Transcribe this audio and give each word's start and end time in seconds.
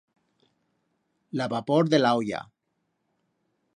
La 1.41 1.47
vapor 1.53 1.91
de 1.95 1.99
la 2.01 2.15
olla. 2.23 2.41